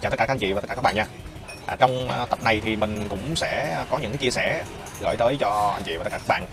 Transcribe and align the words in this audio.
chào 0.00 0.10
tất 0.10 0.16
cả 0.18 0.26
các 0.26 0.32
anh 0.32 0.38
chị 0.38 0.52
và 0.52 0.60
tất 0.60 0.66
cả 0.68 0.74
các 0.74 0.82
bạn 0.82 0.94
nha. 0.96 1.06
À, 1.66 1.76
trong 1.76 2.08
à, 2.08 2.26
tập 2.26 2.38
này 2.44 2.60
thì 2.64 2.76
mình 2.76 3.08
cũng 3.08 3.36
sẽ 3.36 3.84
có 3.90 3.98
những 3.98 4.10
cái 4.10 4.18
chia 4.18 4.30
sẻ 4.30 4.64
gửi 5.00 5.16
tới 5.16 5.36
cho 5.40 5.72
anh 5.74 5.82
chị 5.82 5.96
và 5.96 6.04
tất 6.04 6.10
cả 6.10 6.18
các 6.18 6.28
bạn. 6.28 6.46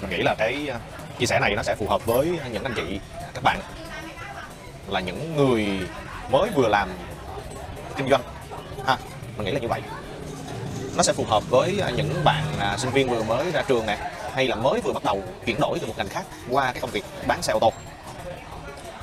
Mình 0.00 0.10
nghĩ 0.10 0.22
là 0.22 0.34
cái 0.38 0.68
à, 0.70 0.78
chia 1.18 1.26
sẻ 1.26 1.40
này 1.40 1.54
nó 1.56 1.62
sẽ 1.62 1.74
phù 1.74 1.88
hợp 1.88 2.06
với 2.06 2.38
những 2.52 2.64
anh 2.64 2.74
chị 2.76 3.00
các 3.34 3.42
bạn 3.44 3.60
là 4.88 5.00
những 5.00 5.36
người 5.36 5.66
mới 6.30 6.50
vừa 6.54 6.68
làm 6.68 6.88
kinh 7.96 8.08
doanh. 8.08 8.22
Ha 8.86 8.96
mình 9.36 9.46
nghĩ 9.46 9.52
là 9.52 9.60
như 9.60 9.68
vậy. 9.68 9.80
Nó 10.96 11.02
sẽ 11.02 11.12
phù 11.12 11.24
hợp 11.24 11.50
với 11.50 11.82
những 11.96 12.24
bạn 12.24 12.44
à, 12.58 12.76
sinh 12.76 12.90
viên 12.90 13.08
vừa 13.08 13.22
mới 13.22 13.50
ra 13.52 13.62
trường 13.62 13.86
nè 13.86 13.98
hay 14.34 14.48
là 14.48 14.56
mới 14.56 14.80
vừa 14.80 14.92
bắt 14.92 15.04
đầu 15.04 15.22
chuyển 15.46 15.60
đổi 15.60 15.78
từ 15.78 15.86
một 15.86 15.94
ngành 15.96 16.08
khác 16.08 16.22
qua 16.50 16.72
cái 16.72 16.80
công 16.80 16.90
việc 16.90 17.04
bán 17.26 17.42
xe 17.42 17.52
ô 17.52 17.58
tô. 17.60 17.72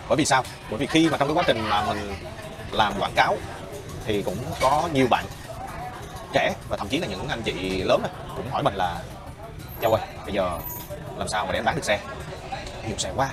Bởi 0.09 0.17
vì 0.17 0.25
sao? 0.25 0.43
Bởi 0.69 0.77
vì 0.77 0.85
khi 0.85 1.09
mà 1.09 1.17
trong 1.17 1.27
cái 1.27 1.35
quá 1.35 1.43
trình 1.47 1.61
mà 1.69 1.85
mình 1.85 2.13
làm 2.71 2.93
quảng 2.99 3.13
cáo 3.15 3.37
thì 4.05 4.23
cũng 4.23 4.37
có 4.61 4.89
nhiều 4.93 5.07
bạn 5.09 5.25
trẻ 6.33 6.53
và 6.69 6.77
thậm 6.77 6.87
chí 6.87 6.99
là 6.99 7.07
những 7.07 7.27
anh 7.27 7.41
chị 7.41 7.83
lớn 7.83 8.01
này, 8.01 8.11
cũng 8.35 8.51
hỏi 8.51 8.63
mình 8.63 8.73
là 8.73 8.99
Châu 9.81 9.93
ơi 9.93 10.01
bây 10.25 10.33
giờ 10.33 10.59
làm 11.17 11.27
sao 11.27 11.45
mà 11.45 11.51
để 11.51 11.59
em 11.59 11.65
bán 11.65 11.75
được 11.75 11.85
xe? 11.85 11.99
Nhiều 12.87 12.97
xe 12.97 13.11
quá 13.15 13.29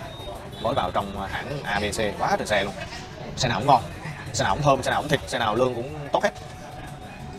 mới 0.62 0.74
vào 0.74 0.90
trong 0.90 1.28
hãng 1.30 1.62
ABC 1.62 2.00
quá 2.18 2.36
trời 2.38 2.46
xe 2.46 2.64
luôn. 2.64 2.74
Xe 3.36 3.48
nào 3.48 3.58
cũng 3.58 3.66
ngon 3.66 3.82
xe 4.32 4.44
nào 4.44 4.54
cũng 4.54 4.62
thơm 4.62 4.82
xe 4.82 4.90
nào 4.90 5.02
cũng 5.02 5.08
thịt 5.08 5.20
xe 5.26 5.38
nào 5.38 5.54
lương 5.54 5.74
cũng 5.74 6.08
tốt 6.12 6.22
hết. 6.22 6.32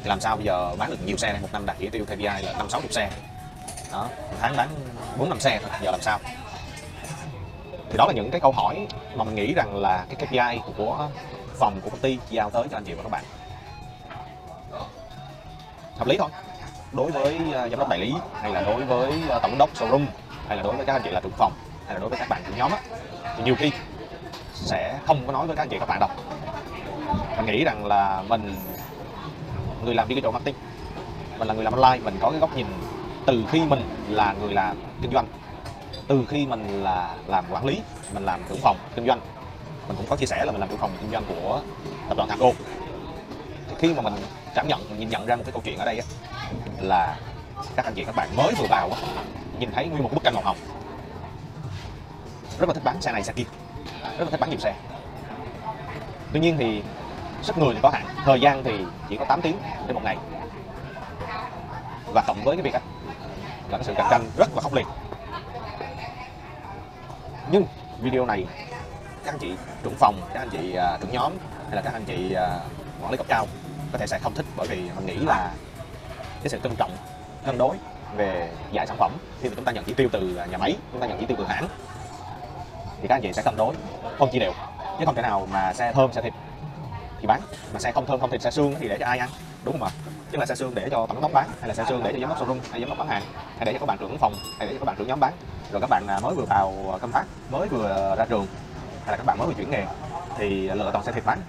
Thì 0.03 0.09
làm 0.09 0.19
sao 0.19 0.35
bây 0.35 0.45
giờ 0.45 0.75
bán 0.75 0.89
được 0.89 1.05
nhiều 1.05 1.17
xe 1.17 1.31
này? 1.31 1.41
Một 1.41 1.49
năm 1.51 1.65
đạt 1.65 1.75
chỉ 1.79 1.89
tiêu 1.89 2.05
KPI 2.05 2.23
là 2.23 2.53
năm 2.57 2.69
sáu 2.69 2.81
chục 2.81 2.93
xe. 2.93 3.09
Đó 3.91 4.09
một 4.31 4.37
tháng 4.41 4.55
bán 4.55 4.69
bốn 5.17 5.29
năm 5.29 5.39
xe 5.39 5.59
thôi 5.61 5.69
giờ 5.83 5.91
làm 5.91 6.01
sao? 6.01 6.19
Thì 7.89 7.97
đó 7.97 8.05
là 8.07 8.13
những 8.13 8.31
cái 8.31 8.41
câu 8.41 8.51
hỏi 8.51 8.87
mà 9.15 9.23
mình 9.23 9.35
nghĩ 9.35 9.53
rằng 9.53 9.75
là 9.75 10.05
cái 10.09 10.27
KPI 10.27 10.61
của 10.77 11.09
phòng 11.59 11.79
của 11.83 11.89
công 11.89 11.99
ty 11.99 12.19
giao 12.29 12.49
tới 12.49 12.63
cho 12.71 12.77
anh 12.77 12.83
chị 12.83 12.93
và 12.93 13.03
các 13.03 13.11
bạn. 13.11 13.23
Hợp 15.97 16.07
lý 16.07 16.17
thôi. 16.17 16.29
Đối 16.91 17.11
với 17.11 17.39
à, 17.53 17.69
giám 17.69 17.79
đốc 17.79 17.89
đại 17.89 17.99
lý, 17.99 18.13
hay 18.33 18.51
là 18.51 18.61
đối 18.61 18.85
với 18.85 19.13
à, 19.29 19.39
tổng 19.39 19.57
đốc 19.57 19.69
showroom, 19.73 20.05
hay 20.47 20.57
là 20.57 20.63
đối 20.63 20.75
với 20.75 20.85
các 20.85 20.93
anh 20.93 21.01
chị 21.03 21.09
là 21.09 21.19
trưởng 21.19 21.31
phòng, 21.37 21.53
hay 21.85 21.93
là 21.93 21.99
đối 21.99 22.09
với 22.09 22.19
các 22.19 22.29
bạn 22.29 22.41
trưởng 22.45 22.57
nhóm 22.57 22.71
á, 22.71 22.79
thì 23.37 23.43
nhiều 23.43 23.55
khi 23.55 23.71
sẽ 24.53 24.99
không 25.05 25.23
có 25.27 25.33
nói 25.33 25.47
với 25.47 25.55
các 25.55 25.61
anh 25.61 25.69
chị 25.69 25.77
các 25.79 25.89
bạn 25.89 25.99
đâu. 25.99 26.09
Mình 27.37 27.45
nghĩ 27.45 27.63
rằng 27.63 27.85
là 27.85 28.23
mình, 28.27 28.55
người 29.85 29.95
làm 29.95 30.07
digital 30.07 30.31
marketing, 30.31 30.55
mình 31.37 31.47
là 31.47 31.53
người 31.53 31.63
làm 31.63 31.73
online, 31.73 32.05
mình 32.05 32.17
có 32.21 32.29
cái 32.31 32.39
góc 32.39 32.55
nhìn 32.55 32.65
từ 33.25 33.45
khi 33.51 33.61
mình 33.61 33.81
là 34.09 34.35
người 34.41 34.53
làm 34.53 34.77
kinh 35.01 35.11
doanh, 35.11 35.27
từ 36.07 36.25
khi 36.29 36.45
mình 36.45 36.83
là 36.83 37.15
làm 37.27 37.45
quản 37.51 37.65
lý, 37.65 37.81
mình 38.13 38.25
làm 38.25 38.41
trưởng 38.49 38.59
phòng 38.61 38.77
kinh 38.95 39.07
doanh 39.07 39.19
mình 39.87 39.97
cũng 39.97 40.05
có 40.09 40.15
chia 40.15 40.25
sẻ 40.25 40.45
là 40.45 40.51
mình 40.51 40.59
làm 40.59 40.69
trưởng 40.69 40.77
phòng 40.77 40.91
kinh 41.01 41.11
doanh 41.11 41.23
của 41.25 41.61
tập 42.09 42.17
đoàn 42.17 42.29
Thaco 42.29 42.51
thì 43.69 43.75
khi 43.79 43.93
mà 43.93 44.01
mình 44.01 44.13
cảm 44.55 44.67
nhận 44.67 44.89
mình 44.89 44.99
nhìn 44.99 45.09
nhận 45.09 45.25
ra 45.25 45.35
một 45.35 45.43
cái 45.45 45.51
câu 45.51 45.61
chuyện 45.65 45.77
ở 45.77 45.85
đây 45.85 45.99
á, 45.99 46.05
là 46.79 47.17
các 47.75 47.85
anh 47.85 47.93
chị 47.93 48.03
các 48.03 48.15
bạn 48.15 48.35
mới 48.35 48.53
vừa 48.57 48.67
vào 48.69 48.89
á, 48.91 48.97
nhìn 49.59 49.71
thấy 49.71 49.87
nguyên 49.87 50.03
một 50.03 50.09
bức 50.13 50.23
tranh 50.23 50.33
màu 50.33 50.43
hồng. 50.43 50.57
Rất 52.59 52.69
là 52.69 52.73
thích 52.73 52.83
bán 52.83 53.01
xe 53.01 53.11
này 53.11 53.23
xe 53.23 53.33
kia. 53.33 53.43
Rất 54.03 54.25
là 54.25 54.31
thích 54.31 54.39
bán 54.39 54.49
nhiều 54.49 54.59
xe. 54.59 54.73
Tuy 56.33 56.39
nhiên 56.39 56.55
thì 56.57 56.83
sức 57.41 57.57
người 57.57 57.73
thì 57.73 57.79
có 57.83 57.89
hạn 57.89 58.05
thời 58.25 58.41
gian 58.41 58.63
thì 58.63 58.85
chỉ 59.09 59.17
có 59.17 59.25
8 59.25 59.41
tiếng 59.41 59.57
trên 59.87 59.95
một 59.95 60.01
ngày. 60.03 60.17
Và 62.13 62.23
cộng 62.27 62.43
với 62.43 62.55
cái 62.55 62.63
việc 62.63 62.73
á, 62.73 62.79
là 63.69 63.77
cái 63.77 63.83
sự 63.83 63.93
cạnh 63.97 64.07
tranh 64.09 64.29
rất 64.37 64.49
là 64.55 64.61
khốc 64.61 64.73
liệt. 64.73 64.87
Nhưng 67.51 67.65
video 67.99 68.25
này 68.25 68.45
các 69.27 69.33
anh 69.33 69.39
chị 69.39 69.53
trưởng 69.83 69.95
phòng 69.95 70.21
các 70.33 70.39
anh 70.39 70.49
chị 70.49 70.75
uh, 70.93 71.01
trưởng 71.01 71.11
nhóm 71.11 71.33
hay 71.67 71.75
là 71.75 71.81
các 71.81 71.93
anh 71.93 72.03
chị 72.05 72.25
uh, 72.31 73.01
quản 73.01 73.11
lý 73.11 73.17
cấp 73.17 73.25
cao 73.29 73.47
có 73.91 73.97
thể 73.97 74.07
sẽ 74.07 74.19
không 74.19 74.33
thích 74.33 74.45
bởi 74.55 74.67
vì 74.67 74.75
mình 74.75 75.05
nghĩ 75.05 75.15
là 75.15 75.51
cái 76.43 76.49
sự 76.49 76.59
tôn 76.59 76.75
trọng 76.75 76.91
cân 77.45 77.57
đối 77.57 77.75
về 78.15 78.51
giải 78.71 78.87
sản 78.87 78.97
phẩm. 78.99 79.11
Khi 79.41 79.49
mà 79.49 79.55
chúng 79.55 79.65
ta 79.65 79.71
nhận 79.71 79.83
chỉ 79.83 79.93
tiêu 79.93 80.09
từ 80.11 80.19
nhà 80.51 80.57
máy 80.57 80.75
chúng 80.91 81.01
ta 81.01 81.07
nhận 81.07 81.19
chỉ 81.19 81.25
tiêu 81.25 81.37
từ 81.39 81.45
hãng 81.45 81.67
thì 83.01 83.07
các 83.07 83.15
anh 83.15 83.21
chị 83.21 83.33
sẽ 83.33 83.41
cân 83.41 83.55
đối 83.57 83.75
không 84.17 84.29
chia 84.31 84.39
đều. 84.39 84.53
Chứ 84.99 85.05
không 85.05 85.15
thể 85.15 85.21
nào 85.21 85.47
mà 85.51 85.73
xe 85.73 85.93
thơm 85.93 86.13
xe 86.13 86.21
thịt 86.21 86.33
thì 87.19 87.27
bán 87.27 87.41
mà 87.73 87.79
xe 87.79 87.91
không 87.91 88.05
thơm 88.05 88.19
không 88.19 88.31
thịt 88.31 88.41
xe 88.41 88.51
xương 88.51 88.75
thì 88.79 88.87
để 88.87 88.97
cho 88.99 89.05
ai 89.05 89.17
ăn 89.17 89.29
đúng 89.63 89.79
không 89.79 89.87
ạ? 89.87 89.91
Chứ 90.31 90.37
là 90.37 90.45
xe 90.45 90.55
xương 90.55 90.75
để 90.75 90.89
cho 90.91 91.05
tổng 91.07 91.21
giám 91.21 91.33
bán 91.33 91.49
hay 91.59 91.67
là 91.67 91.73
xe 91.73 91.85
xương 91.89 92.03
để 92.03 92.13
cho 92.13 92.19
giám 92.19 92.29
đốc 92.29 92.39
showroom 92.39 92.59
hay 92.71 92.79
giám 92.81 92.89
đốc 92.89 92.97
bán 92.97 93.07
hàng 93.07 93.23
hay 93.57 93.65
để 93.65 93.73
cho 93.73 93.79
các 93.79 93.85
bạn 93.85 93.97
trưởng 93.97 94.17
phòng 94.17 94.33
hay 94.59 94.67
để 94.67 94.73
cho 94.73 94.79
các 94.79 94.85
bạn 94.85 94.95
trưởng 94.97 95.07
nhóm 95.07 95.19
bán. 95.19 95.33
Rồi 95.71 95.81
các 95.81 95.89
bạn 95.89 96.07
à, 96.07 96.19
mới 96.19 96.35
vừa 96.35 96.45
vào 96.45 96.97
công 97.01 97.11
tác 97.11 97.25
mới 97.49 97.67
vừa 97.67 98.15
ra 98.17 98.25
trường 98.25 98.47
hay 99.07 99.11
là 99.13 99.17
các 99.17 99.25
bạn 99.25 99.37
mới 99.37 99.47
vừa 99.47 99.53
chuyển 99.53 99.69
nghề, 99.69 99.85
thì 100.37 100.69
lựa 100.69 100.91
toàn 100.91 101.05
xe 101.05 101.11
thiệt 101.11 101.25
bán 101.25 101.39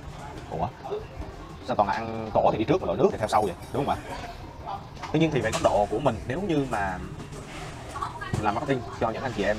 ủa? 0.51 0.67
Sao 1.67 1.77
toàn 1.77 1.89
là 1.89 1.95
ăn 1.95 2.31
cổ 2.35 2.51
thì 2.53 2.59
đi 2.59 2.65
trước 2.65 2.83
mà 2.83 2.87
lội 2.87 2.97
nước 2.97 3.09
thì 3.13 3.19
theo 3.19 3.29
sau 3.29 3.43
vậy? 3.43 3.55
Đúng 3.73 3.87
không 3.87 3.95
ạ? 3.95 4.17
Tuy 5.13 5.21
nhiên 5.21 5.31
thì 5.33 5.41
về 5.41 5.51
góc 5.51 5.63
độ 5.63 5.87
của 5.91 5.99
mình, 5.99 6.17
nếu 6.29 6.41
như 6.41 6.67
mà 6.71 6.99
làm 8.43 8.55
marketing 8.55 8.81
cho 9.01 9.11
những 9.11 9.23
anh 9.23 9.33
chị 9.37 9.45
em 9.45 9.57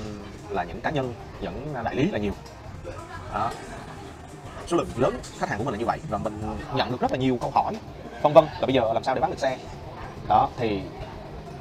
là 0.50 0.64
những 0.64 0.82
cá 0.82 0.90
nhân, 0.90 1.14
những 1.42 1.74
đại 1.84 1.96
lý 1.96 2.12
là 2.12 2.20
nhiều. 2.20 2.32
Đó. 3.34 3.52
số 4.68 4.78
lượng 4.78 4.88
lớn 4.96 5.20
khách 5.40 5.50
hàng 5.50 5.58
của 5.58 5.64
mình 5.64 5.74
là 5.74 5.80
như 5.80 5.86
vậy, 5.86 6.00
và 6.10 6.18
mình 6.18 6.58
nhận 6.76 6.92
được 6.92 7.02
rất 7.02 7.12
là 7.12 7.18
nhiều 7.18 7.38
câu 7.42 7.52
hỏi, 7.52 7.74
vân 8.22 8.34
vân, 8.34 8.46
là 8.46 8.66
bây 8.66 8.74
giờ 8.74 8.94
làm 8.94 9.04
sao 9.04 9.16
để 9.16 9.22
bán 9.22 9.32
được 9.32 9.40
xe? 9.40 9.58
Đó, 10.28 10.50
thì 10.58 10.82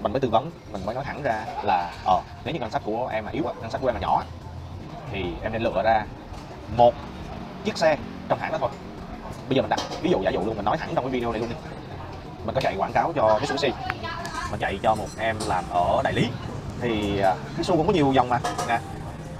mình 0.03 0.13
mới 0.13 0.21
tư 0.21 0.29
vấn, 0.29 0.51
mình 0.73 0.87
mới 0.87 0.95
nói 0.95 1.05
thẳng 1.05 1.23
ra 1.23 1.45
là 1.63 1.93
ờ 2.05 2.21
nếu 2.45 2.55
như 2.55 2.61
ngân 2.61 2.71
sách 2.71 2.83
của 2.85 3.09
em 3.09 3.25
là 3.25 3.31
yếu 3.31 3.43
ngân 3.61 3.71
sách 3.71 3.81
của 3.81 3.89
em 3.89 3.95
là 3.95 4.01
nhỏ 4.01 4.23
thì 5.13 5.25
em 5.43 5.53
nên 5.53 5.63
lựa 5.63 5.83
ra 5.83 6.05
một 6.77 6.95
chiếc 7.65 7.79
xe 7.79 7.97
trong 8.29 8.39
hãng 8.39 8.53
đó 8.53 8.59
thôi. 8.61 8.71
Bây 9.49 9.57
giờ 9.57 9.63
mình 9.63 9.71
đặt 9.71 9.81
ví 10.03 10.11
dụ 10.11 10.23
giả 10.23 10.31
dụ 10.31 10.41
luôn 10.47 10.57
mình 10.57 10.65
nói 10.65 10.77
thẳng 10.77 10.93
trong 10.95 11.05
cái 11.05 11.13
video 11.13 11.33
này 11.33 11.41
luôn 11.41 11.49
đi. 11.49 11.57
Mình 12.45 12.55
có 12.55 12.61
chạy 12.61 12.75
quảng 12.79 12.93
cáo 12.93 13.13
cho 13.13 13.39
Mitsubishi 13.41 13.73
mình 14.51 14.61
chạy 14.61 14.79
cho 14.83 14.95
một 14.95 15.09
em 15.19 15.37
làm 15.47 15.65
ở 15.71 16.01
đại 16.05 16.13
lý. 16.13 16.29
Thì 16.81 17.21
à, 17.21 17.35
cái 17.57 17.65
xu 17.65 17.77
cũng 17.77 17.87
có 17.87 17.93
nhiều 17.93 18.13
dòng 18.13 18.29
mà. 18.29 18.41
Nè 18.69 18.81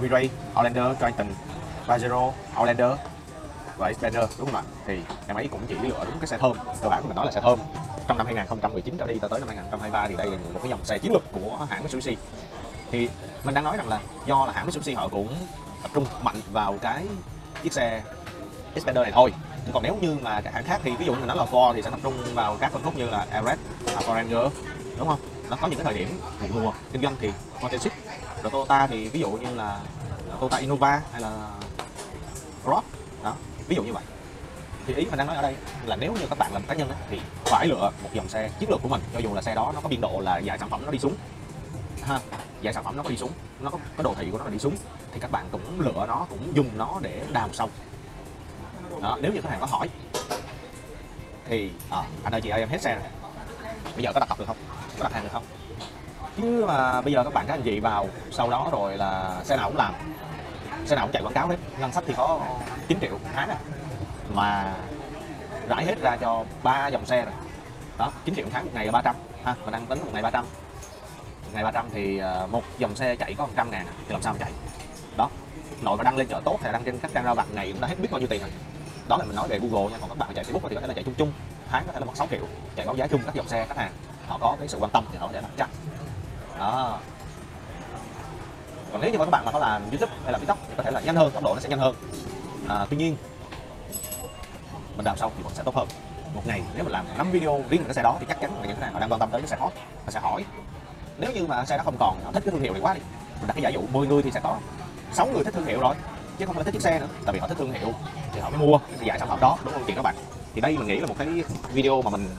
V-Ray, 0.01 0.27
Outlander, 0.55 0.97
Triton, 0.99 1.27
Pajero, 1.87 2.31
Outlander. 2.57 2.91
Và 3.77 3.93
Xpander 3.93 4.23
đúng 4.39 4.51
không 4.51 4.55
ạ? 4.55 4.63
Thì 4.87 4.99
em 5.27 5.37
ấy 5.37 5.47
cũng 5.47 5.61
chỉ 5.67 5.75
lựa 5.75 6.05
đúng 6.05 6.19
cái 6.19 6.27
xe 6.27 6.37
thơm. 6.37 6.53
Cơ 6.81 6.89
bản 6.89 7.01
của 7.01 7.07
mình 7.07 7.15
nói 7.15 7.25
là 7.25 7.31
xe 7.31 7.41
thơm. 7.41 7.59
Trong 8.07 8.17
năm 8.17 8.25
2019 8.25 8.97
trở 8.97 9.07
đi 9.07 9.19
tới 9.19 9.39
năm 9.39 9.47
2023 9.47 10.07
thì 10.07 10.15
đây 10.15 10.27
là 10.27 10.37
một 10.53 10.59
cái 10.63 10.69
dòng 10.69 10.85
xe 10.85 10.97
chiến 10.97 11.11
lược 11.11 11.23
của 11.31 11.67
hãng 11.69 11.83
Mitsubishi 11.83 12.17
thì 12.91 13.09
mình 13.43 13.55
đang 13.55 13.63
nói 13.63 13.77
rằng 13.77 13.87
là 13.87 13.99
do 14.25 14.45
là 14.45 14.51
hãng 14.51 14.65
Mitsubishi 14.65 14.93
họ 14.93 15.07
cũng 15.07 15.35
tập 15.81 15.91
trung 15.93 16.05
mạnh 16.21 16.41
vào 16.51 16.77
cái 16.81 17.05
chiếc 17.63 17.73
xe 17.73 18.03
Xpander 18.75 19.03
này 19.03 19.11
thôi. 19.11 19.33
Còn 19.73 19.83
nếu 19.83 19.97
như 20.01 20.17
mà 20.21 20.41
các 20.41 20.53
hãng 20.53 20.63
khác 20.63 20.81
thì 20.83 20.91
ví 20.95 21.05
dụ 21.05 21.13
như 21.13 21.25
nói 21.25 21.37
là 21.37 21.45
Ford 21.45 21.73
thì 21.73 21.81
sẽ 21.81 21.89
tập 21.89 21.99
trung 22.03 22.13
vào 22.33 22.57
các 22.59 22.71
phân 22.71 22.83
khúc 22.83 22.97
như 22.97 23.09
là 23.09 23.25
Everest, 23.31 23.59
Ford 23.85 24.15
Ranger 24.15 24.53
đúng 24.97 25.07
không? 25.07 25.19
Nó 25.49 25.57
có 25.61 25.67
những 25.67 25.79
cái 25.79 25.85
thời 25.85 25.93
điểm 25.93 26.19
vụ 26.39 26.59
mùa 26.59 26.73
kinh 26.91 27.01
doanh 27.01 27.15
thì 27.19 27.31
Motorship 27.61 27.91
rồi 28.43 28.51
Toyota 28.51 28.87
thì 28.87 29.09
ví 29.09 29.19
dụ 29.19 29.29
như 29.29 29.55
là 29.55 29.79
Toyota 30.39 30.57
Innova 30.57 31.01
hay 31.11 31.21
là 31.21 31.49
Cross 32.63 32.87
đó 33.23 33.33
ví 33.67 33.75
dụ 33.75 33.83
như 33.83 33.93
vậy. 33.93 34.03
Thì 34.87 34.93
ý 34.93 35.05
mình 35.05 35.17
đang 35.17 35.27
nói 35.27 35.35
ở 35.35 35.41
đây 35.41 35.55
là 35.85 35.95
nếu 35.95 36.13
như 36.13 36.25
các 36.29 36.37
bạn 36.37 36.53
làm 36.53 36.63
cá 36.67 36.73
nhân 36.73 36.89
ấy, 36.89 36.97
thì 37.09 37.21
phải 37.45 37.67
lựa 37.67 37.91
một 38.03 38.09
dòng 38.13 38.29
xe 38.29 38.49
chiến 38.59 38.69
lược 38.69 38.81
của 38.81 38.89
mình. 38.89 39.01
Cho 39.13 39.19
dù 39.19 39.33
là 39.33 39.41
xe 39.41 39.55
đó 39.55 39.71
nó 39.75 39.81
có 39.81 39.89
biên 39.89 40.01
độ 40.01 40.19
là 40.19 40.37
dài 40.37 40.57
sản 40.57 40.69
phẩm 40.69 40.81
nó 40.85 40.91
đi 40.91 40.99
xuống 40.99 41.13
ha 42.03 42.19
dạng 42.63 42.73
sản 42.73 42.83
phẩm 42.83 42.97
nó 42.97 43.03
có 43.03 43.09
đi 43.09 43.17
xuống 43.17 43.31
nó 43.59 43.69
có 43.69 43.77
có 43.97 44.03
đồ 44.03 44.13
thị 44.17 44.27
của 44.31 44.37
nó 44.37 44.43
là 44.43 44.49
đi 44.49 44.59
xuống 44.59 44.75
thì 45.11 45.19
các 45.19 45.31
bạn 45.31 45.45
cũng 45.51 45.79
lựa 45.79 46.05
nó 46.07 46.25
cũng 46.29 46.55
dùng 46.55 46.69
nó 46.77 46.99
để 47.01 47.25
đào 47.31 47.49
sâu. 47.53 47.69
Đó, 49.01 49.17
nếu 49.21 49.33
như 49.33 49.41
khách 49.41 49.49
hàng 49.49 49.59
có 49.59 49.65
hỏi 49.65 49.89
thì 51.45 51.71
à, 51.91 52.03
anh 52.23 52.35
ơi 52.35 52.41
chị 52.41 52.49
ơi 52.49 52.59
em 52.59 52.69
hết 52.69 52.81
xe 52.81 52.95
rồi. 52.95 53.03
Bây 53.95 54.03
giờ 54.03 54.11
có 54.13 54.19
đặt 54.19 54.29
cọc 54.29 54.39
được 54.39 54.45
không? 54.47 54.57
Có 54.97 55.03
đặt 55.03 55.13
hàng 55.13 55.23
được 55.23 55.29
không? 55.33 55.43
Chứ 56.37 56.65
mà 56.67 57.01
bây 57.01 57.13
giờ 57.13 57.23
các 57.23 57.33
bạn 57.33 57.45
các 57.47 57.53
anh 57.53 57.61
chị 57.61 57.79
vào 57.79 58.09
sau 58.31 58.49
đó 58.49 58.69
rồi 58.71 58.97
là 58.97 59.41
xe 59.43 59.57
nào 59.57 59.67
cũng 59.69 59.77
làm. 59.77 59.93
Xe 60.85 60.95
nào 60.95 61.05
cũng 61.05 61.13
chạy 61.13 61.23
quảng 61.23 61.33
cáo 61.33 61.47
hết 61.47 61.57
ngân 61.79 61.91
sách 61.91 62.03
thì 62.07 62.13
có 62.17 62.41
9 62.87 62.99
triệu 63.01 63.19
tháng 63.33 63.49
à 63.49 63.57
mà 64.33 64.75
rải 65.67 65.85
hết 65.85 66.01
ra 66.01 66.17
cho 66.17 66.45
ba 66.63 66.87
dòng 66.87 67.05
xe 67.05 67.25
rồi. 67.25 67.33
Đó 67.97 68.11
9 68.25 68.35
triệu 68.35 68.45
tháng 68.51 68.65
một 68.65 68.71
ngày 68.73 68.85
là 68.85 68.91
300 68.91 69.15
ha 69.43 69.55
mình 69.63 69.71
đang 69.71 69.85
tính 69.85 69.99
một 70.05 70.11
ngày 70.13 70.21
300 70.21 70.45
ngày 71.53 71.63
300 71.63 71.85
thì 71.91 72.17
ờ, 72.17 72.47
một 72.51 72.63
dòng 72.77 72.95
xe 72.95 73.15
chạy 73.15 73.33
có 73.33 73.45
100 73.45 73.71
ngàn 73.71 73.85
à, 73.87 73.93
thì 74.07 74.11
làm 74.11 74.21
sao 74.21 74.33
mà 74.33 74.39
chạy? 74.39 74.51
Đó 75.17 75.29
nội 75.81 75.97
mà 75.97 76.03
đăng 76.03 76.17
lên 76.17 76.27
chợ 76.27 76.41
tốt 76.45 76.59
hay 76.63 76.73
đăng 76.73 76.83
trên 76.83 76.99
các 76.99 77.11
trang 77.13 77.23
ra 77.23 77.33
vặt 77.33 77.53
này 77.53 77.71
cũng 77.71 77.81
đã 77.81 77.87
hết 77.87 77.95
biết 77.99 78.11
bao 78.11 78.19
nhiêu 78.19 78.27
tiền 78.27 78.41
rồi. 78.41 78.49
Đó 79.07 79.17
là 79.17 79.25
mình 79.25 79.35
nói 79.35 79.47
về 79.47 79.59
Google 79.59 79.91
nha 79.91 79.97
còn 80.01 80.09
các 80.09 80.17
bạn 80.17 80.29
chạy 80.35 80.45
Facebook 80.45 80.69
thì 80.69 80.75
có 80.75 80.81
thể 80.81 80.87
là 80.87 80.93
chạy 80.93 81.03
chung 81.03 81.13
chung 81.17 81.31
tháng 81.69 81.83
có 81.87 81.93
thể 81.93 81.99
là 81.99 82.05
mất 82.05 82.17
6 82.17 82.27
triệu 82.31 82.45
chạy 82.75 82.85
báo 82.85 82.95
giá 82.95 83.07
chung 83.07 83.21
các 83.25 83.35
dòng 83.35 83.47
xe 83.47 83.65
khách 83.65 83.77
hàng 83.77 83.91
họ 84.27 84.37
có 84.41 84.55
cái 84.59 84.67
sự 84.67 84.77
quan 84.79 84.91
tâm 84.91 85.05
thì 85.11 85.17
họ 85.17 85.29
sẽ 85.33 85.41
làm 85.41 85.51
chắc. 85.57 85.69
Đó. 86.59 86.99
Còn 88.91 89.01
nếu 89.01 89.11
như 89.11 89.17
mà 89.17 89.25
các 89.25 89.31
bạn 89.31 89.45
mà 89.45 89.51
có 89.51 89.59
làm 89.59 89.81
YouTube 89.89 90.13
hay 90.23 90.31
là 90.31 90.39
TikTok 90.39 90.57
thì 90.67 90.73
có 90.77 90.83
thể 90.83 90.91
là 90.91 91.01
nhanh 91.01 91.15
hơn 91.15 91.31
tốc 91.31 91.43
độ 91.43 91.53
nó 91.53 91.59
sẽ 91.59 91.69
nhanh 91.69 91.79
hơn. 91.79 91.95
À, 92.69 92.85
tuy 92.89 92.97
nhiên 92.97 93.15
mình 94.95 95.05
làm 95.05 95.17
xong 95.17 95.31
thì 95.37 95.43
vẫn 95.43 95.53
sẽ 95.53 95.63
tốt 95.63 95.75
hơn. 95.75 95.87
Một 96.33 96.41
ngày 96.47 96.61
nếu 96.75 96.83
mình 96.83 96.93
làm 96.93 97.05
5 97.17 97.31
video 97.31 97.63
riêng 97.69 97.81
về 97.81 97.85
cái 97.85 97.93
xe 97.93 98.03
đó 98.03 98.17
thì 98.19 98.25
chắc 98.29 98.41
chắn 98.41 98.61
là 98.61 98.67
những 98.67 98.75
khách 98.75 98.83
hàng 98.83 98.93
họ 98.93 98.99
đang 98.99 99.11
quan 99.11 99.19
tâm 99.19 99.29
tới 99.31 99.41
cái 99.41 99.47
xe 99.47 99.57
hot 99.59 99.73
họ 100.05 100.11
sẽ 100.11 100.19
hỏi 100.19 100.45
nếu 101.19 101.31
như 101.31 101.47
mà 101.47 101.65
xe 101.65 101.77
nó 101.77 101.83
không 101.83 101.97
còn 101.99 102.19
họ 102.23 102.31
thích 102.31 102.43
cái 102.45 102.51
thương 102.51 102.61
hiệu 102.61 102.73
này 102.73 102.81
quá 102.81 102.93
đi, 102.93 102.99
mình 103.39 103.47
đặt 103.47 103.53
cái 103.53 103.63
giả 103.63 103.69
dụ 103.69 103.81
10 103.93 104.07
người 104.07 104.23
thì 104.23 104.31
sẽ 104.31 104.39
có. 104.43 104.57
6 105.13 105.27
người 105.27 105.43
thích 105.43 105.53
thương 105.53 105.65
hiệu 105.65 105.79
rồi, 105.79 105.95
chứ 106.37 106.45
không 106.45 106.55
phải 106.55 106.63
thích 106.63 106.71
chiếc 106.71 106.81
xe 106.81 106.99
nữa, 106.99 107.07
tại 107.25 107.33
vì 107.33 107.39
họ 107.39 107.47
thích 107.47 107.57
thương 107.57 107.71
hiệu, 107.71 107.93
thì 108.33 108.39
họ 108.39 108.49
mới 108.49 108.59
mua 108.59 108.77
cái 108.77 109.07
giải 109.07 109.19
sản 109.19 109.27
phẩm 109.29 109.39
đó, 109.41 109.57
đúng 109.65 109.73
không 109.73 109.83
chị 109.87 109.93
các 109.95 110.01
bạn? 110.01 110.15
Thì 110.53 110.61
đây 110.61 110.77
mình 110.77 110.87
nghĩ 110.87 110.99
là 110.99 111.07
một 111.07 111.15
cái 111.17 111.43
video 111.73 112.01
mà 112.01 112.09
mình 112.09 112.29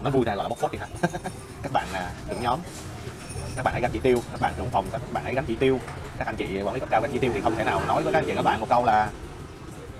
nó 0.00 0.10
vui 0.10 0.24
này 0.24 0.36
gọi 0.36 0.44
là 0.44 0.48
bóc 0.48 0.58
phốt 0.58 0.72
đi 0.72 0.78
ha. 0.78 0.86
Các 1.62 1.72
bạn 1.72 1.86
là 1.92 2.10
trưởng 2.28 2.42
nhóm, 2.42 2.58
các 3.56 3.62
bạn 3.62 3.72
hãy 3.74 3.82
gánh 3.82 3.90
chỉ 3.92 3.98
tiêu, 3.98 4.22
các 4.30 4.40
bạn 4.40 4.52
trưởng 4.56 4.70
phòng, 4.70 4.84
các 4.92 5.00
bạn 5.12 5.24
hãy 5.24 5.34
gánh 5.34 5.44
chỉ 5.46 5.56
tiêu. 5.56 5.80
Các 6.18 6.26
anh 6.26 6.36
chị 6.36 6.62
quản 6.62 6.74
lý 6.74 6.80
cấp 6.80 6.88
cao 6.92 7.00
gánh 7.00 7.10
chỉ 7.12 7.18
tiêu 7.18 7.30
thì 7.34 7.40
không 7.40 7.56
thể 7.56 7.64
nào 7.64 7.80
nói 7.86 8.02
với 8.02 8.12
các 8.12 8.18
anh 8.18 8.26
chị, 8.26 8.32
các 8.36 8.42
bạn 8.42 8.60
một 8.60 8.66
câu 8.68 8.84
là 8.84 9.10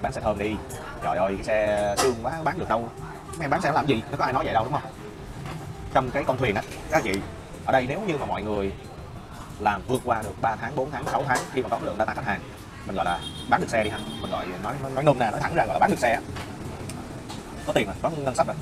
bán 0.03 0.13
xe 0.13 0.21
thơm 0.21 0.39
đi. 0.39 0.57
Trời 1.03 1.17
ơi, 1.17 1.35
cái 1.37 1.45
xe 1.45 1.95
xương 1.99 2.15
quá, 2.23 2.33
bán 2.45 2.59
được 2.59 2.69
đâu. 2.69 2.89
Mấy 3.29 3.45
em 3.45 3.51
bán 3.51 3.61
xe 3.61 3.73
làm 3.73 3.87
gì? 3.87 4.03
Nó 4.11 4.17
có 4.17 4.25
ai 4.25 4.33
nói 4.33 4.45
vậy 4.45 4.55
đâu, 4.55 4.65
đúng 4.65 4.73
không? 4.73 4.91
Trong 5.95 6.11
cái 6.11 6.25
con 6.25 6.39
thuyền 6.39 6.55
á, 6.55 6.63
các 6.91 6.99
anh 6.99 7.05
chị 7.05 7.21
ở 7.69 7.73
đây 7.73 7.87
nếu 7.89 8.01
như 8.01 8.17
mà 8.19 8.27
mọi 8.27 8.43
người 8.43 8.73
làm 9.61 9.83
vượt 9.89 10.01
qua 10.05 10.23
được 10.23 10.41
3 10.43 10.57
tháng 10.57 10.77
4 10.77 10.91
tháng 10.91 11.05
6 11.07 11.25
tháng 11.29 11.39
khi 11.53 11.63
mà 11.63 11.69
có 11.69 11.79
lượng 11.83 11.97
data 11.99 12.15
khách 12.15 12.25
hàng 12.25 12.41
mình 12.87 12.97
gọi 12.97 13.05
là 13.05 13.21
bán 13.49 13.61
được 13.61 13.67
xe 13.71 13.85
đi 13.85 13.91
ha. 13.91 13.99
Mình 14.21 14.31
gọi 14.31 14.47
nói 14.47 14.75
nói, 14.83 14.91
nói 14.95 15.05
nôm 15.05 15.19
na 15.19 15.31
nói 15.31 15.41
thẳng 15.41 15.55
ra 15.55 15.65
gọi 15.67 15.75
là 15.75 15.79
bán 15.79 15.91
được 15.91 15.99
xe 15.99 16.21
có 17.67 17.73
tiền 17.73 17.87
rồi 17.87 17.95
có 18.03 18.11
ngân 18.11 18.35
sách 18.35 18.47
rồi 18.47 18.57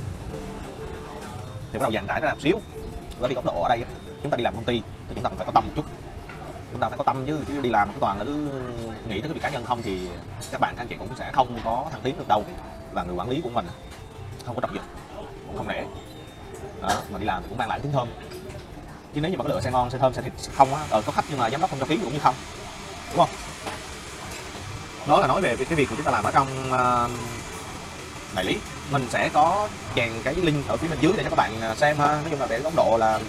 thì 1.73 1.79
bắt 1.79 1.83
đầu 1.83 1.93
dàn 1.93 2.07
trải 2.07 2.21
ra 2.21 2.29
làm 2.29 2.41
xíu. 2.41 2.61
Nó 3.21 3.29
đi 3.29 3.35
góc 3.35 3.45
độ 3.45 3.63
ở 3.63 3.69
đây 3.69 3.85
chúng 4.23 4.31
ta 4.31 4.37
đi 4.37 4.45
làm 4.45 4.55
công 4.55 4.65
ty 4.65 4.83
thì 5.09 5.15
chúng 5.15 5.25
ta 5.25 5.31
phải 5.37 5.47
có 5.47 5.53
tâm 5.53 5.65
một 5.67 5.73
chút. 5.77 5.85
Chúng 6.73 6.81
ta 6.81 6.89
phải 6.89 6.99
có 6.99 7.05
tâm 7.05 7.27
chứ 7.27 7.41
chứ 7.49 7.61
đi 7.61 7.71
làm 7.71 7.89
toàn 8.01 8.19
là 8.19 8.25
cứ 8.25 8.51
nghĩ 9.09 9.21
tới 9.21 9.23
cái 9.23 9.33
việc 9.33 9.43
cá 9.43 9.49
nhân 9.49 9.65
không 9.65 9.83
thì 9.83 10.09
các 10.53 10.61
bạn 10.61 10.75
các 10.77 10.83
anh 10.83 10.89
chị 10.89 10.97
cũng 10.99 11.09
sẽ 11.17 11.31
không 11.33 11.59
có 11.65 11.87
thăng 11.93 12.01
tiến 12.01 12.19
được 12.19 12.29
đâu. 12.29 12.45
Và 12.93 13.03
người 13.03 13.15
quản 13.15 13.31
lý 13.31 13.41
của 13.41 13.51
mình 13.51 13.67
không 14.47 14.55
có 14.55 14.61
trọng 14.61 14.75
dụng 14.75 14.85
cũng 15.47 15.57
không 15.57 15.69
rẻ. 15.69 15.87
Đó 16.83 17.03
mà 17.11 17.19
đi 17.19 17.25
làm 17.25 17.43
thì 17.43 17.49
cũng 17.49 17.59
mang 17.59 17.69
lại 17.69 17.81
tiếng 17.81 17.93
thơm 17.93 18.09
chứ 19.17 19.23
nếu 19.23 19.31
như 19.31 19.37
mà 19.39 19.45
có 19.45 19.49
lựa 19.49 19.61
xe 19.61 19.71
ngon 19.71 19.91
xe 19.91 19.99
thơm 19.99 20.15
xe 20.15 20.23
thịt 20.23 20.33
không 20.57 20.75
á. 20.75 20.81
Ờ, 20.91 21.03
có 21.07 21.13
khách 21.13 21.25
nhưng 21.29 21.39
mà 21.39 21.51
giám 21.51 21.61
đốc 21.61 21.71
không 21.71 21.79
cho 21.81 21.87
ký 21.87 21.99
cũng 22.03 22.13
như 22.13 22.19
không. 22.19 22.35
Đúng 23.11 23.19
không? 23.19 23.29
Đó 25.07 25.21
là 25.21 25.27
nói 25.27 25.41
về 25.41 25.57
cái 25.57 25.75
việc 25.75 25.89
của 25.89 25.97
chúng 25.97 26.05
ta 26.05 26.11
làm 26.11 26.25
ở 26.25 26.31
trong 26.31 26.49
uh, 26.67 27.11
đại 28.35 28.45
lý. 28.45 28.59
Mình 28.91 29.09
sẽ 29.11 29.29
có 29.29 29.69
dàn 29.97 30.23
cái 30.23 30.35
link 30.35 30.69
ở 30.69 30.77
phía 30.77 30.89
bên 30.89 30.99
dưới 31.01 31.13
để 31.17 31.23
cho 31.25 31.31
các 31.31 31.37
bạn 31.37 31.61
ờ, 31.61 31.75
xem 31.75 31.99
ha. 31.99 32.07
Nói 32.07 32.25
chung 32.31 32.41
là 32.41 32.47
về 32.47 32.59
góc 32.59 32.75
độ 32.77 32.97
là 33.01 33.21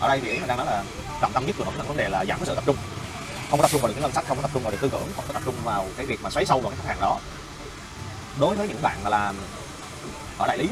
ở 0.00 0.08
đây 0.08 0.20
thì 0.20 0.38
mình 0.38 0.46
đang 0.46 0.56
nói 0.56 0.66
là 0.66 0.82
trọng 1.20 1.32
tâm 1.32 1.46
nhất 1.46 1.56
của 1.58 1.64
vẫn 1.64 1.76
là 1.76 1.82
vấn 1.82 1.96
đề 1.96 2.08
là 2.08 2.24
giảm 2.24 2.38
cái 2.38 2.46
sự 2.46 2.54
tập 2.54 2.64
trung. 2.66 2.76
Không 3.50 3.58
có 3.58 3.62
tập 3.62 3.70
trung 3.70 3.80
vào 3.80 3.88
được 3.88 3.94
cái 3.94 4.02
ngân 4.02 4.12
sách 4.12 4.24
không 4.28 4.36
có 4.36 4.42
tập 4.42 4.50
trung 4.54 4.62
vào 4.62 4.72
được 4.72 4.78
tư 4.80 4.88
tưởng 4.88 5.08
không 5.16 5.24
có 5.28 5.32
tập 5.32 5.42
trung 5.44 5.54
vào 5.64 5.86
cái 5.96 6.06
việc 6.06 6.22
mà 6.22 6.30
xoáy 6.30 6.46
sâu 6.46 6.60
vào 6.60 6.70
cái 6.70 6.78
khách 6.82 6.88
hàng 6.88 7.00
đó. 7.00 7.18
Đối 8.40 8.56
với 8.56 8.68
những 8.68 8.82
bạn 8.82 8.96
mà 9.04 9.10
làm 9.10 9.36
ở 10.38 10.46
đại 10.46 10.58
lý 10.58 10.68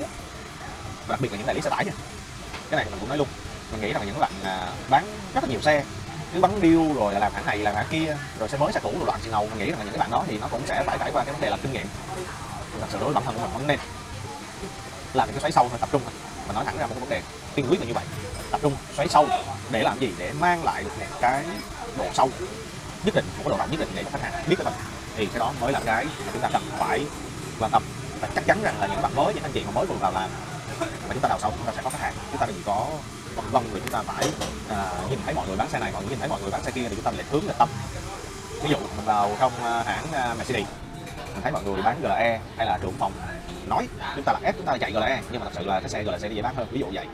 đặc 1.08 1.20
biệt 1.20 1.32
là 1.32 1.38
những 1.38 1.46
đại 1.46 1.54
lý 1.54 1.60
xe 1.60 1.70
tải 1.70 1.84
nha. 1.84 1.92
Cái 2.70 2.76
này 2.76 2.86
mình 2.90 3.00
cũng 3.00 3.08
nói 3.08 3.18
luôn 3.18 3.28
mình 3.72 3.80
nghĩ 3.80 3.92
rằng 3.92 4.06
những 4.06 4.18
bạn 4.18 4.32
à, 4.44 4.68
bán 4.88 5.04
rất 5.34 5.44
là 5.44 5.50
nhiều 5.50 5.60
xe 5.60 5.84
cứ 6.34 6.40
bắn 6.40 6.60
điêu 6.60 6.94
rồi 6.94 7.14
làm 7.14 7.32
hãng 7.34 7.46
này 7.46 7.58
làm 7.58 7.74
hãng 7.74 7.86
kia 7.90 8.16
rồi 8.38 8.48
xe 8.48 8.58
mới 8.58 8.72
xe 8.72 8.80
cũ 8.82 8.92
rồi 8.96 9.06
loạn 9.06 9.20
xì 9.24 9.30
ngầu. 9.30 9.46
Mình 9.46 9.58
nghĩ 9.58 9.70
rằng 9.70 9.78
những 9.78 9.90
cái 9.90 9.98
bạn 9.98 10.10
đó 10.10 10.24
thì 10.28 10.38
nó 10.38 10.48
cũng 10.50 10.62
sẽ 10.66 10.82
phải 10.86 10.98
trải 10.98 11.10
qua 11.12 11.24
cái 11.24 11.32
vấn 11.32 11.40
đề 11.40 11.50
là 11.50 11.56
kinh 11.62 11.72
nghiệm. 11.72 11.86
Thật 12.80 12.86
sự 12.90 12.98
đối 12.98 13.04
với 13.04 13.14
bản 13.14 13.24
thân 13.24 13.34
của 13.34 13.40
mình 13.40 13.50
vẫn 13.54 13.66
nên 13.66 13.78
làm 15.14 15.28
những 15.28 15.34
cái 15.34 15.40
xoáy 15.40 15.52
sâu 15.52 15.68
thôi 15.68 15.78
tập 15.80 15.88
trung. 15.92 16.02
Thôi 16.04 16.12
mà 16.48 16.54
nói 16.54 16.64
thẳng 16.64 16.78
ra 16.78 16.86
một 16.86 16.94
cái 16.94 17.00
vấn 17.00 17.08
đề 17.08 17.22
tiên 17.54 17.66
quyết 17.70 17.80
là 17.80 17.86
như 17.86 17.92
vậy. 17.92 18.04
Tập 18.50 18.60
trung 18.62 18.76
xoáy 18.96 19.08
sâu 19.08 19.26
để 19.70 19.82
làm 19.82 19.98
gì? 19.98 20.12
Để 20.18 20.32
mang 20.32 20.64
lại 20.64 20.84
được 20.84 20.90
một 21.00 21.06
cái 21.20 21.44
độ 21.98 22.04
sâu 22.14 22.30
nhất 23.04 23.14
định 23.14 23.24
một 23.36 23.44
cái 23.44 23.50
độ 23.50 23.56
rộng 23.56 23.70
nhất 23.70 23.80
định 23.80 23.88
để 23.94 24.04
cho 24.04 24.10
khách 24.10 24.22
hàng 24.22 24.44
biết 24.48 24.56
cái 24.58 24.64
mình. 24.64 24.74
Thì 25.16 25.26
cái 25.26 25.38
đó 25.38 25.52
mới 25.60 25.72
là 25.72 25.80
cái 25.84 26.04
mà 26.04 26.32
chúng 26.32 26.42
ta 26.42 26.48
cần 26.52 26.62
phải 26.78 27.06
quan 27.58 27.70
tâm. 27.70 27.82
Và 28.20 28.28
chắc 28.34 28.46
chắn 28.46 28.62
rằng 28.62 28.80
là 28.80 28.86
những 28.86 29.02
bạn 29.02 29.14
mới 29.14 29.34
những 29.34 29.42
anh 29.42 29.52
chị 29.52 29.62
mà 29.64 29.70
mới 29.70 29.86
vừa 29.86 29.96
vào 30.00 30.12
làm 30.12 30.30
mà 30.90 31.08
chúng 31.12 31.22
ta 31.22 31.28
đào 31.28 31.38
sâu 31.40 31.52
chúng 31.56 31.66
ta 31.66 31.72
sẽ 31.76 31.82
có 31.82 31.90
khách 31.90 32.00
hàng. 32.00 32.14
Chúng 32.30 32.40
ta 32.40 32.46
đừng 32.46 32.62
có 32.64 32.86
vân 33.34 33.44
vân 33.50 33.62
vì 33.72 33.80
chúng 33.80 33.92
ta 33.92 34.02
phải 34.02 34.26
à, 34.68 34.92
nhìn 35.10 35.18
thấy 35.24 35.34
mọi 35.34 35.48
người 35.48 35.56
bán 35.56 35.68
xe 35.68 35.78
này 35.78 35.92
mọi 35.92 36.02
người 36.02 36.10
nhìn 36.10 36.18
thấy 36.18 36.28
mọi 36.28 36.40
người 36.42 36.50
bán 36.50 36.62
xe 36.62 36.70
kia 36.70 36.88
thì 36.88 36.94
chúng 36.94 37.04
ta 37.04 37.10
lại 37.10 37.24
hướng 37.30 37.46
là 37.46 37.54
tâm. 37.58 37.68
Ví 38.62 38.70
dụ 38.70 38.76
mình 38.76 39.04
vào 39.04 39.36
trong 39.40 39.52
à, 39.64 39.82
hãng 39.86 40.12
à, 40.12 40.34
Mercedes 40.38 40.66
mình 41.32 41.42
thấy 41.42 41.52
mọi 41.52 41.62
người 41.64 41.82
bán 41.82 42.00
GLE 42.02 42.40
hay 42.56 42.66
là 42.66 42.78
trưởng 42.82 42.92
phòng 42.98 43.12
nói 43.68 43.88
chúng 44.14 44.24
ta 44.24 44.32
là 44.32 44.40
ép 44.42 44.56
chúng 44.56 44.66
ta 44.66 44.72
là 44.72 44.78
chạy 44.78 44.92
GLE 44.92 45.22
nhưng 45.30 45.40
mà 45.40 45.46
thật 45.46 45.52
sự 45.54 45.64
là 45.64 45.80
cái 45.80 45.88
xe 45.88 46.02
GLC 46.02 46.32
dễ 46.34 46.42
bán 46.42 46.54
hơn. 46.54 46.66
Ví 46.70 46.80
dụ 46.80 46.86
vậy 46.92 47.06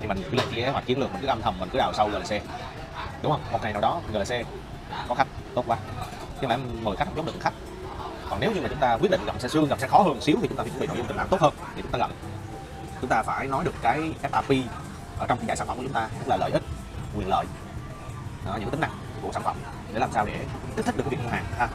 thì 0.00 0.06
mình 0.06 0.22
cứ 0.30 0.36
lên 0.36 0.46
kế 0.54 0.68
hoạch 0.68 0.86
chiến 0.86 0.98
lược 0.98 1.12
mình 1.12 1.22
cứ 1.22 1.28
âm 1.28 1.42
thầm 1.42 1.58
mình 1.60 1.68
cứ 1.72 1.78
đào 1.78 1.92
sâu 1.92 2.08
GLC 2.08 2.42
đúng 3.22 3.32
không? 3.32 3.40
Một 3.52 3.58
ngày 3.62 3.72
nào 3.72 3.82
đó 3.82 4.00
GLC 4.12 4.46
có 5.08 5.14
khách 5.14 5.26
tốt 5.54 5.64
quá. 5.66 5.78
Nhưng 6.40 6.48
mà 6.48 6.54
em 6.54 6.60
mời 6.82 6.96
khách 6.96 7.04
không 7.04 7.16
giống 7.16 7.26
được 7.26 7.32
khách. 7.40 7.52
Còn 8.30 8.40
nếu 8.40 8.52
như 8.52 8.60
mà 8.60 8.68
chúng 8.68 8.78
ta 8.78 8.96
quyết 8.96 9.10
định 9.10 9.20
gặp 9.26 9.40
xe 9.40 9.48
xương 9.48 9.68
gặp 9.68 9.80
xe 9.80 9.86
khó 9.86 9.98
hơn 9.98 10.08
một 10.08 10.22
xíu 10.22 10.36
thì 10.42 10.48
chúng 10.48 10.56
ta 10.56 10.62
phải 10.62 10.70
chuẩn 10.70 10.80
bị 10.80 10.86
nội 10.86 10.96
dung 10.96 11.06
tình 11.06 11.16
cảm 11.16 11.28
tốt 11.28 11.40
hơn 11.40 11.54
thì 11.76 11.82
chúng 11.82 11.90
ta 11.90 11.98
gặp 11.98 12.10
chúng 13.00 13.10
ta 13.10 13.22
phải 13.22 13.46
nói 13.46 13.64
được 13.64 13.74
cái 13.82 14.14
FAP 14.22 14.62
ở 15.18 15.26
trong 15.26 15.38
cái 15.46 15.56
sản 15.56 15.66
phẩm 15.66 15.76
của 15.76 15.82
chúng 15.82 15.92
ta 15.92 16.08
tức 16.18 16.28
là 16.28 16.36
lợi 16.36 16.50
ích 16.50 16.62
quyền 17.16 17.28
lợi 17.28 17.46
đó, 18.46 18.56
những 18.60 18.70
tính 18.70 18.80
năng 18.80 18.90
của 19.22 19.32
sản 19.32 19.42
phẩm 19.42 19.56
để 19.92 20.00
làm 20.00 20.12
sao 20.12 20.26
để 20.26 20.46
kích 20.76 20.86
thích 20.86 20.96
được 20.96 21.04
cái 21.10 21.10
việc 21.10 21.24
mua 21.24 21.30
hàng 21.30 21.44
ha. 21.58 21.68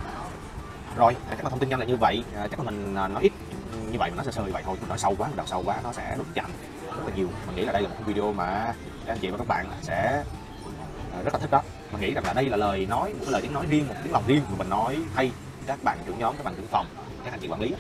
Rồi 0.95 1.15
à, 1.29 1.35
chắc 1.35 1.43
là 1.43 1.49
thông 1.49 1.59
tin 1.59 1.69
nhanh 1.69 1.79
là 1.79 1.85
như 1.85 1.95
vậy 1.95 2.23
à, 2.35 2.47
chắc 2.51 2.59
là 2.59 2.65
mình 2.65 2.95
à, 2.95 3.07
nói 3.07 3.23
ít 3.23 3.31
như 3.91 3.97
vậy 3.99 4.09
mà 4.11 4.17
nó 4.17 4.23
sơ 4.23 4.31
sơ 4.31 4.43
như 4.43 4.51
vậy 4.51 4.63
thôi 4.65 4.77
nói 4.89 4.97
sâu 4.97 5.15
quá 5.17 5.29
đào 5.35 5.45
sâu 5.45 5.63
quá 5.65 5.75
nó 5.83 5.93
sẽ 5.93 6.15
đụng 6.17 6.27
chạm 6.33 6.51
rất 6.85 7.03
là 7.07 7.15
nhiều. 7.15 7.27
Mình 7.47 7.55
nghĩ 7.55 7.65
là 7.65 7.73
đây 7.73 7.81
là 7.81 7.89
một 7.89 7.95
video 8.05 8.33
mà 8.33 8.73
các 9.05 9.13
anh 9.13 9.19
chị 9.19 9.29
và 9.29 9.37
các 9.37 9.47
bạn 9.47 9.65
sẽ 9.81 10.23
à, 11.13 11.21
rất 11.23 11.33
là 11.33 11.39
thích 11.39 11.51
đó. 11.51 11.61
Mình 11.91 12.01
nghĩ 12.01 12.13
rằng 12.13 12.23
là 12.25 12.33
đây 12.33 12.49
là 12.49 12.57
lời 12.57 12.85
nói 12.89 13.13
một 13.13 13.19
cái 13.21 13.31
lời 13.31 13.41
tiếng 13.41 13.53
nói 13.53 13.65
riêng 13.69 13.87
một 13.87 13.95
tiếng 14.03 14.13
lòng 14.13 14.23
riêng 14.27 14.41
của 14.49 14.55
mình 14.57 14.69
nói 14.69 14.97
hay. 15.15 15.31
Các 15.67 15.83
bạn 15.83 15.97
trưởng 16.05 16.19
nhóm 16.19 16.37
các 16.37 16.45
bạn 16.45 16.55
trưởng 16.55 16.67
phòng 16.67 16.85
các 17.23 17.33
anh 17.33 17.39
chị 17.39 17.47
quản 17.47 17.61
lý 17.61 17.73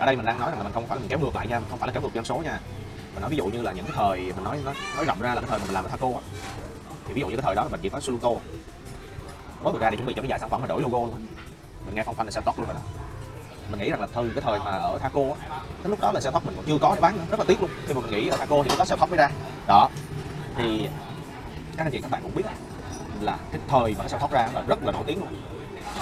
ở 0.00 0.06
đây 0.06 0.16
mình 0.16 0.26
đang 0.26 0.40
nói 0.40 0.50
rằng 0.50 0.58
là 0.58 0.64
mình 0.64 0.72
không 0.72 0.86
phải 0.86 0.96
là 0.96 1.00
mình 1.00 1.08
kéo 1.08 1.18
ngược 1.18 1.36
lại 1.36 1.46
nha 1.46 1.60
không 1.70 1.78
phải 1.78 1.86
là 1.86 1.92
kéo 1.92 2.02
ngược 2.02 2.14
dân 2.14 2.24
số 2.24 2.36
nha. 2.36 2.60
Mình 3.12 3.20
nói 3.20 3.30
ví 3.30 3.36
dụ 3.36 3.46
như 3.46 3.62
là 3.62 3.72
những 3.72 3.84
cái 3.84 3.94
thời 3.96 4.18
mình 4.18 4.44
nói 4.44 4.58
nói, 4.64 4.74
nói 4.96 5.04
rộng 5.04 5.20
ra 5.20 5.34
là 5.34 5.40
cái 5.40 5.50
thời 5.50 5.58
mà 5.58 5.64
mình 5.64 5.74
làm 5.74 5.84
ở 5.84 5.88
Thaco 5.88 6.08
á 6.08 6.20
thì 7.06 7.14
ví 7.14 7.20
dụ 7.20 7.28
như 7.28 7.36
cái 7.36 7.42
thời 7.42 7.54
đó 7.54 7.68
mình 7.70 7.80
chỉ 7.82 7.88
có 7.88 8.00
Suluto. 8.00 8.28
Mới 9.62 9.72
vừa 9.72 9.78
ra 9.78 9.90
để 9.90 9.96
chuẩn 9.96 10.06
bị 10.06 10.14
cho 10.14 10.22
cái 10.22 10.28
giải 10.28 10.38
sản 10.38 10.50
phẩm 10.50 10.60
mà 10.60 10.66
đổi 10.66 10.82
logo 10.82 10.98
thôi. 10.98 11.20
mình 11.86 11.94
nghe 11.94 12.02
phong 12.02 12.14
phanh 12.14 12.26
là 12.26 12.30
xe 12.30 12.40
tóc 12.44 12.58
luôn 12.58 12.66
rồi 12.66 12.74
đó. 12.74 12.80
Mình 13.70 13.80
nghĩ 13.80 13.90
rằng 13.90 14.00
là 14.00 14.06
từ 14.14 14.30
cái 14.34 14.42
thời 14.42 14.58
mà 14.58 14.70
ở 14.70 14.98
Thaco 14.98 15.20
á 15.20 15.58
cái 15.82 15.90
lúc 15.90 16.00
đó 16.00 16.12
là 16.12 16.20
xe 16.20 16.30
tóc 16.30 16.46
mình 16.46 16.54
còn 16.56 16.64
chưa 16.66 16.78
có 16.78 16.94
để 16.94 17.00
bán 17.00 17.16
nữa. 17.16 17.24
rất 17.30 17.38
là 17.38 17.44
tiếc 17.48 17.60
luôn. 17.60 17.70
Khi 17.86 17.94
mà 17.94 18.00
mình 18.00 18.10
nghĩ 18.10 18.28
ở 18.28 18.36
Thaco 18.36 18.62
thì 18.62 18.68
lúc 18.68 18.78
đó 18.78 18.84
xe 18.84 18.96
tóc 19.00 19.10
mới 19.10 19.18
ra. 19.18 19.30
Đó. 19.66 19.88
Thì 20.56 20.88
các 21.76 21.84
anh 21.86 21.92
chị 21.92 22.00
các 22.00 22.10
bạn 22.10 22.22
cũng 22.22 22.34
biết 22.34 22.44
là 23.20 23.38
cái 23.52 23.60
thời 23.68 23.94
mà 23.94 23.98
cái 23.98 24.08
xe 24.08 24.18
tóc 24.20 24.32
ra 24.32 24.48
là 24.54 24.62
rất 24.66 24.82
là 24.82 24.92
nổi 24.92 25.04
tiếng 25.06 25.18
luôn. 25.18 25.28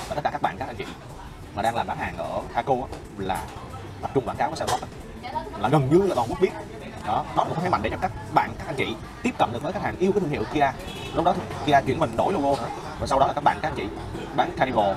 Và 0.09 0.15
tất 0.15 0.21
cả 0.25 0.31
các 0.31 0.43
bạn 0.43 0.56
các 0.59 0.69
anh 0.69 0.77
chị 0.77 0.85
mà 1.55 1.62
đang 1.62 1.77
làm 1.77 1.87
bán 1.87 1.99
hàng 1.99 2.17
ở 2.17 2.43
Thaco 2.55 2.75
là 3.19 3.47
tập 4.03 4.11
trung 4.15 4.25
quảng 4.29 4.37
cáo 4.37 4.49
cái 4.49 4.56
xe 4.56 4.65
tóc 4.69 4.81
là 5.59 5.69
gần 5.69 5.89
như 5.91 6.06
là 6.06 6.15
toàn 6.15 6.29
quốc 6.29 6.41
biết. 6.41 6.50
Đó 7.06 7.25
đó 7.37 7.45
là 7.45 7.50
một 7.50 7.56
thế 7.62 7.69
mạnh 7.69 7.81
để 7.83 7.91
cho 7.91 7.97
các 8.00 8.12
bạn 8.35 8.50
các 8.59 8.67
anh 8.67 8.77
chị 8.77 8.97
tiếp 9.23 9.35
cận 9.39 9.53
được 9.53 9.62
với 9.62 9.73
khách 9.73 9.83
hàng 9.83 9.97
yêu 9.99 10.12
cái 10.12 10.21
thương 10.21 10.31
hiệu 10.31 10.43
Kia. 10.53 10.73
Lúc 11.15 11.25
đó 11.25 11.35
thì 11.35 11.43
Kia 11.67 11.81
chuyển 11.87 11.99
mình 11.99 12.17
đổi 12.17 12.33
logo 12.33 12.62
nữa. 12.62 12.69
Và 13.00 13.06
sau 13.06 13.19
đó 13.19 13.27
là 13.27 13.33
các 13.33 13.45
bạn 13.45 13.59
các 13.62 13.69
anh 13.69 13.77
chị 13.77 13.85
bán 14.37 14.50
Carnival 14.56 14.95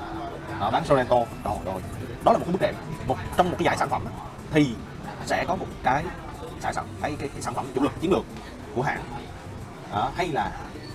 đó, 0.60 0.70
bán 0.70 0.84
Sorento. 0.84 1.16
Rồi 1.44 1.56
rồi 1.64 1.82
đó 2.24 2.32
là 2.32 2.38
một 2.38 2.44
cái 2.44 2.52
bước 2.52 2.60
đệm 2.60 2.74
một 3.06 3.16
trong 3.36 3.50
một 3.50 3.56
cái 3.58 3.64
giải 3.64 3.76
sản 3.76 3.88
phẩm 3.88 4.04
thì 4.52 4.74
sẽ 5.26 5.44
có 5.48 5.56
một 5.56 5.66
cái 5.82 6.04
sản 6.60 6.74
phẩm 6.74 6.86
cái, 7.02 7.16
cái, 7.18 7.28
cái 7.28 7.42
sản 7.42 7.54
phẩm 7.54 7.66
chủ 7.74 7.82
lực 7.82 8.00
chiến 8.00 8.12
lược 8.12 8.24
của 8.74 8.82
hãng. 8.82 9.02
Đó, 9.92 10.10
hay 10.16 10.28
là 10.28 10.50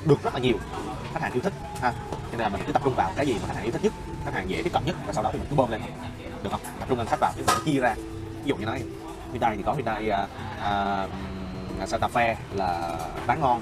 được 0.05 0.23
rất 0.23 0.33
là 0.33 0.39
nhiều 0.39 0.55
khách 1.13 1.21
hàng 1.21 1.33
yêu 1.33 1.41
thích 1.41 1.53
ha. 1.81 1.93
Cho 2.11 2.17
nên 2.31 2.39
là 2.39 2.49
mình 2.49 2.61
cứ 2.67 2.73
tập 2.73 2.81
trung 2.85 2.93
vào 2.95 3.11
cái 3.15 3.27
gì 3.27 3.33
mà 3.33 3.47
khách 3.47 3.55
hàng 3.55 3.63
yêu 3.63 3.71
thích 3.71 3.83
nhất 3.83 3.93
khách 4.25 4.33
hàng 4.33 4.49
dễ 4.49 4.63
tiếp 4.63 4.73
cận 4.73 4.85
nhất 4.85 4.95
và 5.07 5.13
sau 5.13 5.23
đó 5.23 5.29
thì 5.33 5.39
mình 5.39 5.47
cứ 5.49 5.55
bơm 5.55 5.71
lên 5.71 5.81
được 6.47 6.51
không? 6.51 6.73
Tập 6.79 6.85
trung 6.89 6.97
ngân 6.97 7.07
sách 7.07 7.19
vào 7.19 7.31
thì 7.35 7.43
phải 7.47 7.55
chia 7.65 7.79
ra. 7.79 7.95
Ví 8.43 8.49
dụ 8.49 8.55
như 8.55 8.65
nói 8.65 8.83
Hyundai 9.31 9.55
thì 9.57 9.63
có 9.63 9.73
Hyundai 9.73 10.09
à, 10.09 10.27
à, 10.63 11.07
Santa 11.87 12.07
Fe 12.13 12.35
là 12.51 12.99
bán 13.27 13.41
ngon 13.41 13.61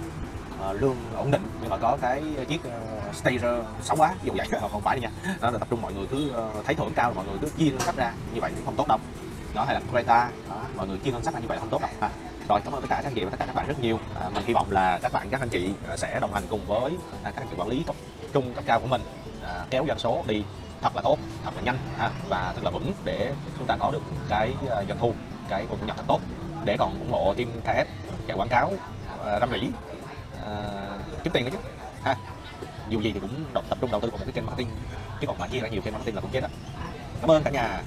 à, 0.62 0.74
lương 0.74 0.96
ổn 1.16 1.32
định 1.32 1.42
nhưng 1.62 1.70
mà 1.70 1.78
có 1.78 1.98
cái 2.02 2.24
chiếc 2.48 2.62
uh, 2.68 3.16
Stager 3.16 3.66
xấu 3.82 3.98
quá 3.98 4.14
ví 4.22 4.28
dụ 4.28 4.34
vậy. 4.38 4.48
Không 4.72 4.82
phải 4.82 5.00
nha. 5.00 5.10
Đó 5.42 5.52
là 5.52 5.58
tập 5.58 5.68
trung 5.72 5.82
mọi 5.82 5.94
người 5.94 6.08
cứ 6.08 6.32
uh, 6.58 6.66
thấy 6.66 6.76
thưởng 6.76 6.92
cao 6.96 7.14
mọi 7.16 7.26
người 7.26 7.38
cứ 7.42 7.50
chia 7.58 7.70
ngân 7.72 7.80
sách 7.80 7.96
ra 7.98 8.14
như 8.34 8.42
vậy 8.42 8.52
cũng 8.56 8.66
không 8.66 8.76
tốt 8.76 8.88
đâu. 8.88 8.98
Đó 9.56 9.64
hay 9.64 9.74
là 9.76 9.82
Creta 9.92 10.30
đó, 10.50 10.62
mọi 10.78 10.88
người 10.88 10.98
chia 10.98 11.12
ngân 11.12 11.24
sách 11.24 11.34
ra 11.34 11.40
như 11.40 11.48
vậy 11.48 11.58
không 11.60 11.70
tốt 11.70 11.82
đâu. 11.82 11.92
À, 12.00 12.10
rồi 12.50 12.62
cảm 12.64 12.74
ơn 12.74 12.82
tất 12.82 12.88
cả 12.90 12.96
các 12.96 13.10
anh 13.10 13.14
chị 13.14 13.24
và 13.24 13.30
tất 13.30 13.38
cả 13.40 13.46
các 13.46 13.56
bạn 13.56 13.68
rất 13.68 13.80
nhiều. 13.80 14.00
À, 14.20 14.30
mình 14.30 14.44
hy 14.46 14.54
vọng 14.54 14.72
là 14.72 15.00
các 15.02 15.14
bạn 15.14 15.30
các 15.30 15.40
anh 15.40 15.50
chị 15.50 15.70
à, 15.90 15.98
sẽ 15.98 16.20
đồng 16.20 16.34
hành 16.34 16.44
cùng 16.50 16.66
với 16.66 16.92
à, 17.24 17.32
các 17.32 17.42
anh 17.42 17.48
chị 17.50 17.56
quản 17.58 17.70
lý 17.70 17.84
cấp 17.88 17.96
trung 18.34 18.54
cấp 18.54 18.64
cao 18.68 18.80
của 18.80 18.88
mình 18.88 19.02
à, 19.44 19.66
kéo 19.70 19.86
doanh 19.88 20.00
số 20.00 20.24
đi 20.28 20.44
thật 20.86 20.96
là 20.96 21.02
tốt 21.02 21.18
thật 21.44 21.52
là 21.56 21.62
nhanh 21.62 21.78
ha, 21.98 22.10
và 22.30 22.54
thật 22.56 22.64
là 22.64 22.70
vững 22.70 22.94
để 23.04 23.34
chúng 23.58 23.68
ta 23.68 23.78
có 23.80 23.92
được 23.92 24.02
cái 24.30 24.54
ờ, 24.70 24.86
doanh 24.88 24.98
thu 25.00 25.14
cái 25.50 25.66
nguồn 25.70 25.80
thu 25.80 25.88
nhập 25.88 25.98
thật 25.98 26.04
tốt. 26.08 26.20
Để 26.66 26.76
còn 26.80 27.00
ủng 27.00 27.12
hộ 27.12 27.34
team 27.38 27.50
KF 27.66 27.86
chạy 28.28 28.38
quảng 28.38 28.50
cáo 28.50 28.68
uh, 28.68 29.40
răm 29.40 29.52
rỉ 29.52 29.68
uh, 29.68 31.24
kiếm 31.24 31.34
tiền 31.34 31.46
nữa 31.46 31.52
chứ 31.52 31.58
ha. 32.04 32.16
Dù 32.90 33.02
gì 33.02 33.12
thì 33.12 33.20
cũng 33.20 33.46
tập 33.54 33.78
trung 33.82 33.92
đầu 33.92 34.02
tư 34.02 34.10
vào 34.10 34.18
một 34.18 34.26
cái 34.26 34.34
kênh 34.34 34.46
marketing 34.46 34.70
chứ 35.22 35.28
còn 35.28 35.38
mà 35.40 35.48
chia 35.48 35.60
ra 35.60 35.68
nhiều 35.68 35.82
kênh 35.82 35.94
marketing 35.94 36.16
là 36.16 36.22
cũng 36.22 36.32
chết 36.32 36.42
đó 36.42 36.48
cảm 37.22 37.32
ơn 37.32 37.44
cả 37.44 37.50
nhà. 37.50 37.82